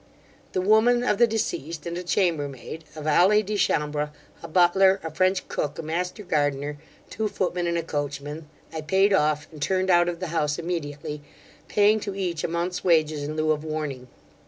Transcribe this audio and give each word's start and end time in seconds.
The 0.53 0.61
woman 0.61 1.03
of 1.03 1.19
the 1.19 1.27
deceased, 1.27 1.85
and 1.85 1.95
a 1.95 2.01
chambermaid, 2.01 2.85
a 2.95 3.03
valet 3.03 3.43
de 3.43 3.55
chambre, 3.55 4.11
a 4.41 4.47
butler, 4.47 4.99
a 5.03 5.13
French 5.13 5.47
cook, 5.47 5.77
a 5.77 5.83
master 5.83 6.23
gardener, 6.23 6.77
two 7.11 7.27
footmen 7.27 7.67
and 7.67 7.77
a 7.77 7.83
coachman, 7.83 8.49
I 8.73 8.81
payed 8.81 9.13
off, 9.13 9.47
and 9.51 9.61
turned 9.61 9.91
out 9.91 10.09
of 10.09 10.19
the 10.19 10.29
house 10.33 10.57
immediately, 10.57 11.21
paying 11.67 11.99
to 11.99 12.15
each 12.15 12.43
a 12.43 12.47
month's 12.47 12.83
wages 12.83 13.21
in 13.21 13.35
lieu 13.35 13.51
of 13.51 13.63
warning. 13.63 14.07